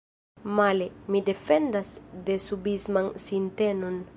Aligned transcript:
Male, 0.59 0.87
mi 1.15 1.21
defendas 1.27 1.91
desubisman 2.29 3.13
sintenon. 3.27 4.05